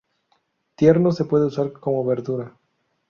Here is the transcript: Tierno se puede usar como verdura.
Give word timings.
Tierno 0.73 1.11
se 1.11 1.25
puede 1.25 1.45
usar 1.45 1.73
como 1.73 2.03
verdura. 2.03 2.57